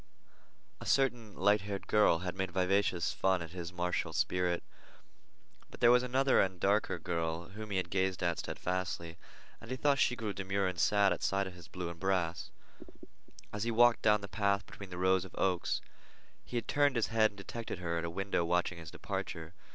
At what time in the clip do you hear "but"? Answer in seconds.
5.69-5.79